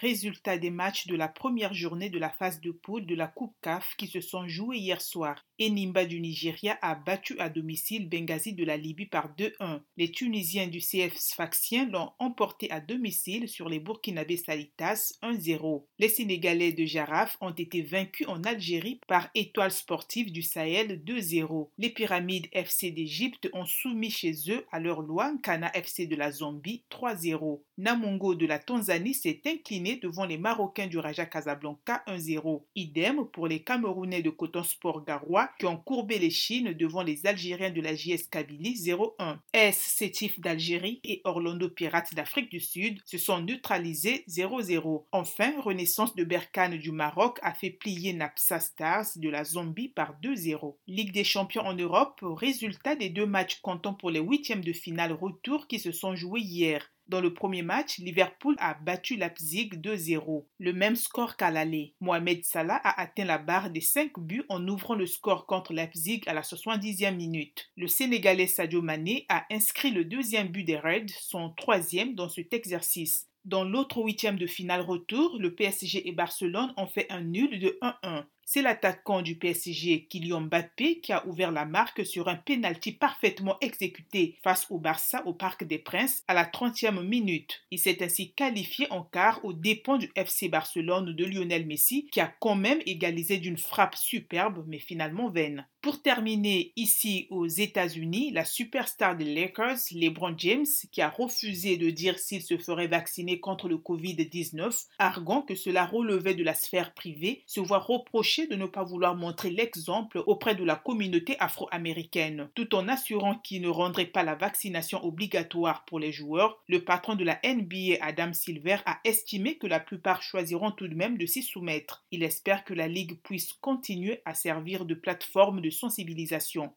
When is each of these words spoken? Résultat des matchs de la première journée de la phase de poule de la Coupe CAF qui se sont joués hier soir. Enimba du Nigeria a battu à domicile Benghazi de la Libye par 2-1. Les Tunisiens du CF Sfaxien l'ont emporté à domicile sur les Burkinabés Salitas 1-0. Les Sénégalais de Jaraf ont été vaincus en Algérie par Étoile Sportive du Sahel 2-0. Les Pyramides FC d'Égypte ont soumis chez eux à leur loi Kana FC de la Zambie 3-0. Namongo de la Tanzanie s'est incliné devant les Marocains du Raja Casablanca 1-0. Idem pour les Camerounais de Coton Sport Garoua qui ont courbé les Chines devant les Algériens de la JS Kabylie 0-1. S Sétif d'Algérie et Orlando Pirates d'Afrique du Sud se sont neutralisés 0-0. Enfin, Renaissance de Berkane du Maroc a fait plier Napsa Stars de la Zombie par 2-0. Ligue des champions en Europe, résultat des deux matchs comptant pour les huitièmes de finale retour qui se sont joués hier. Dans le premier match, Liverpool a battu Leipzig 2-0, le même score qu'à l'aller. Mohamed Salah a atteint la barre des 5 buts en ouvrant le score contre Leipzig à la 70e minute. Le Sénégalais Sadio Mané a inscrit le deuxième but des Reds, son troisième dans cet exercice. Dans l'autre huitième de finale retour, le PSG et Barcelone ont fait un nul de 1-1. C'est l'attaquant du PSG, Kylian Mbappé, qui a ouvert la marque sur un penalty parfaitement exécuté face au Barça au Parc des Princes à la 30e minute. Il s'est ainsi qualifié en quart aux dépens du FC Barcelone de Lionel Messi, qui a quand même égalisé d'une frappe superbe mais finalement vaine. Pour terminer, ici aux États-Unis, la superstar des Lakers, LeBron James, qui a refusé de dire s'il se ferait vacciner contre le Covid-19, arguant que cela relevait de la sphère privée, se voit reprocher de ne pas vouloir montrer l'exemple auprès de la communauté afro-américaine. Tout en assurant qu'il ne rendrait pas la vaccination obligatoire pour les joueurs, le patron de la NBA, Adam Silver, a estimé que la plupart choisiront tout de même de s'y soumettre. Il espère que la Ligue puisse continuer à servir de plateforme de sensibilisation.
Résultat 0.00 0.56
des 0.56 0.70
matchs 0.70 1.08
de 1.08 1.14
la 1.14 1.28
première 1.28 1.74
journée 1.74 2.08
de 2.08 2.18
la 2.18 2.30
phase 2.30 2.62
de 2.62 2.70
poule 2.70 3.04
de 3.04 3.14
la 3.14 3.26
Coupe 3.26 3.54
CAF 3.60 3.96
qui 3.98 4.06
se 4.06 4.22
sont 4.22 4.48
joués 4.48 4.78
hier 4.78 5.02
soir. 5.02 5.44
Enimba 5.60 6.06
du 6.06 6.22
Nigeria 6.22 6.78
a 6.80 6.94
battu 6.94 7.38
à 7.38 7.50
domicile 7.50 8.08
Benghazi 8.08 8.54
de 8.54 8.64
la 8.64 8.78
Libye 8.78 9.04
par 9.04 9.34
2-1. 9.36 9.82
Les 9.98 10.10
Tunisiens 10.10 10.68
du 10.68 10.78
CF 10.78 11.14
Sfaxien 11.18 11.86
l'ont 11.90 12.12
emporté 12.18 12.70
à 12.70 12.80
domicile 12.80 13.46
sur 13.46 13.68
les 13.68 13.78
Burkinabés 13.78 14.38
Salitas 14.38 15.18
1-0. 15.22 15.84
Les 15.98 16.08
Sénégalais 16.08 16.72
de 16.72 16.86
Jaraf 16.86 17.36
ont 17.42 17.50
été 17.50 17.82
vaincus 17.82 18.26
en 18.26 18.42
Algérie 18.44 19.00
par 19.06 19.28
Étoile 19.34 19.70
Sportive 19.70 20.32
du 20.32 20.40
Sahel 20.40 21.04
2-0. 21.04 21.68
Les 21.76 21.90
Pyramides 21.90 22.48
FC 22.52 22.90
d'Égypte 22.90 23.50
ont 23.52 23.66
soumis 23.66 24.10
chez 24.10 24.32
eux 24.48 24.64
à 24.72 24.80
leur 24.80 25.02
loi 25.02 25.30
Kana 25.42 25.70
FC 25.76 26.06
de 26.06 26.16
la 26.16 26.32
Zambie 26.32 26.84
3-0. 26.90 27.60
Namongo 27.76 28.34
de 28.34 28.46
la 28.46 28.58
Tanzanie 28.58 29.12
s'est 29.12 29.42
incliné 29.46 29.89
devant 29.96 30.24
les 30.24 30.38
Marocains 30.38 30.86
du 30.86 30.98
Raja 30.98 31.26
Casablanca 31.26 32.02
1-0. 32.06 32.62
Idem 32.74 33.26
pour 33.32 33.46
les 33.46 33.62
Camerounais 33.62 34.22
de 34.22 34.30
Coton 34.30 34.62
Sport 34.62 35.04
Garoua 35.04 35.50
qui 35.58 35.66
ont 35.66 35.76
courbé 35.76 36.18
les 36.18 36.30
Chines 36.30 36.72
devant 36.72 37.02
les 37.02 37.26
Algériens 37.26 37.70
de 37.70 37.80
la 37.80 37.94
JS 37.94 38.28
Kabylie 38.30 38.74
0-1. 38.74 39.38
S 39.52 39.76
Sétif 39.76 40.40
d'Algérie 40.40 41.00
et 41.04 41.20
Orlando 41.24 41.68
Pirates 41.68 42.14
d'Afrique 42.14 42.50
du 42.50 42.60
Sud 42.60 43.00
se 43.04 43.18
sont 43.18 43.40
neutralisés 43.40 44.24
0-0. 44.28 45.06
Enfin, 45.12 45.52
Renaissance 45.60 46.14
de 46.14 46.24
Berkane 46.24 46.78
du 46.78 46.92
Maroc 46.92 47.38
a 47.42 47.54
fait 47.54 47.70
plier 47.70 48.12
Napsa 48.12 48.60
Stars 48.60 49.06
de 49.16 49.28
la 49.28 49.44
Zombie 49.44 49.88
par 49.88 50.14
2-0. 50.22 50.76
Ligue 50.86 51.12
des 51.12 51.24
champions 51.24 51.66
en 51.66 51.74
Europe, 51.74 52.20
résultat 52.22 52.96
des 52.96 53.10
deux 53.10 53.26
matchs 53.26 53.60
comptant 53.60 53.94
pour 53.94 54.10
les 54.10 54.20
huitièmes 54.20 54.64
de 54.64 54.72
finale 54.72 55.12
retour 55.12 55.66
qui 55.66 55.78
se 55.78 55.92
sont 55.92 56.14
joués 56.14 56.40
hier. 56.40 56.90
Dans 57.10 57.20
le 57.20 57.34
premier 57.34 57.62
match, 57.62 57.98
Liverpool 57.98 58.54
a 58.60 58.74
battu 58.74 59.16
Leipzig 59.16 59.70
2-0, 59.70 60.44
le 60.60 60.72
même 60.72 60.94
score 60.94 61.36
qu'à 61.36 61.50
l'aller. 61.50 61.96
Mohamed 62.00 62.44
Salah 62.44 62.80
a 62.84 63.00
atteint 63.00 63.24
la 63.24 63.38
barre 63.38 63.70
des 63.70 63.80
5 63.80 64.16
buts 64.20 64.44
en 64.48 64.68
ouvrant 64.68 64.94
le 64.94 65.06
score 65.06 65.44
contre 65.44 65.72
Leipzig 65.72 66.20
à 66.28 66.34
la 66.34 66.42
70e 66.42 67.16
minute. 67.16 67.68
Le 67.76 67.88
Sénégalais 67.88 68.46
Sadio 68.46 68.80
Mané 68.80 69.26
a 69.28 69.44
inscrit 69.50 69.90
le 69.90 70.04
deuxième 70.04 70.50
but 70.50 70.62
des 70.62 70.78
Reds, 70.78 71.12
son 71.20 71.50
troisième 71.50 72.14
dans 72.14 72.28
cet 72.28 72.54
exercice. 72.54 73.26
Dans 73.44 73.64
l'autre 73.64 74.00
huitième 74.00 74.38
de 74.38 74.46
finale 74.46 74.82
retour, 74.82 75.36
le 75.40 75.52
PSG 75.52 76.06
et 76.06 76.12
Barcelone 76.12 76.72
ont 76.76 76.86
fait 76.86 77.10
un 77.10 77.22
nul 77.22 77.58
de 77.58 77.76
1-1. 77.82 78.24
C'est 78.52 78.62
l'attaquant 78.62 79.22
du 79.22 79.36
PSG, 79.36 80.08
Kylian 80.10 80.40
Mbappé, 80.40 80.98
qui 80.98 81.12
a 81.12 81.24
ouvert 81.28 81.52
la 81.52 81.66
marque 81.66 82.04
sur 82.04 82.26
un 82.26 82.34
penalty 82.34 82.90
parfaitement 82.90 83.56
exécuté 83.60 84.38
face 84.42 84.66
au 84.70 84.78
Barça 84.78 85.24
au 85.24 85.32
Parc 85.32 85.62
des 85.62 85.78
Princes 85.78 86.24
à 86.26 86.34
la 86.34 86.44
30e 86.44 87.00
minute. 87.00 87.62
Il 87.70 87.78
s'est 87.78 88.02
ainsi 88.02 88.32
qualifié 88.32 88.90
en 88.90 89.04
quart 89.04 89.38
aux 89.44 89.52
dépens 89.52 89.98
du 89.98 90.10
FC 90.16 90.48
Barcelone 90.48 91.14
de 91.14 91.24
Lionel 91.24 91.64
Messi, 91.64 92.08
qui 92.10 92.18
a 92.18 92.26
quand 92.40 92.56
même 92.56 92.80
égalisé 92.86 93.38
d'une 93.38 93.56
frappe 93.56 93.94
superbe 93.94 94.64
mais 94.66 94.80
finalement 94.80 95.30
vaine. 95.30 95.64
Pour 95.80 96.02
terminer, 96.02 96.72
ici 96.76 97.26
aux 97.30 97.46
États-Unis, 97.46 98.32
la 98.32 98.44
superstar 98.44 99.16
des 99.16 99.32
Lakers, 99.32 99.78
LeBron 99.92 100.34
James, 100.36 100.66
qui 100.92 101.00
a 101.00 101.08
refusé 101.08 101.78
de 101.78 101.88
dire 101.88 102.18
s'il 102.18 102.42
se 102.42 102.58
ferait 102.58 102.86
vacciner 102.86 103.40
contre 103.40 103.66
le 103.66 103.76
Covid-19, 103.76 104.88
arguant 104.98 105.40
que 105.40 105.54
cela 105.54 105.86
relevait 105.86 106.34
de 106.34 106.44
la 106.44 106.52
sphère 106.52 106.92
privée, 106.92 107.44
se 107.46 107.60
voit 107.60 107.78
reprocher 107.78 108.39
de 108.46 108.56
ne 108.56 108.66
pas 108.66 108.84
vouloir 108.84 109.14
montrer 109.14 109.50
l'exemple 109.50 110.22
auprès 110.26 110.54
de 110.54 110.64
la 110.64 110.76
communauté 110.76 111.36
afro-américaine. 111.40 112.48
Tout 112.54 112.74
en 112.74 112.88
assurant 112.88 113.36
qu'il 113.36 113.62
ne 113.62 113.68
rendrait 113.68 114.06
pas 114.06 114.22
la 114.22 114.34
vaccination 114.34 115.04
obligatoire 115.04 115.84
pour 115.84 115.98
les 115.98 116.12
joueurs, 116.12 116.62
le 116.68 116.84
patron 116.84 117.14
de 117.14 117.24
la 117.24 117.40
NBA, 117.44 117.96
Adam 118.00 118.32
Silver, 118.32 118.78
a 118.84 118.98
estimé 119.04 119.56
que 119.56 119.66
la 119.66 119.80
plupart 119.80 120.22
choisiront 120.22 120.70
tout 120.70 120.88
de 120.88 120.94
même 120.94 121.16
de 121.16 121.26
s'y 121.26 121.42
soumettre. 121.42 122.04
Il 122.10 122.22
espère 122.22 122.64
que 122.64 122.74
la 122.74 122.88
Ligue 122.88 123.20
puisse 123.22 123.52
continuer 123.54 124.20
à 124.24 124.34
servir 124.34 124.84
de 124.84 124.94
plateforme 124.94 125.60
de 125.60 125.70
sensibilisation. 125.70 126.68